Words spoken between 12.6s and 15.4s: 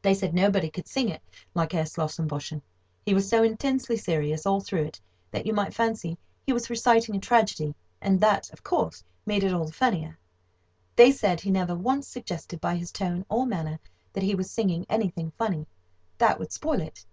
by his tone or manner that he was singing anything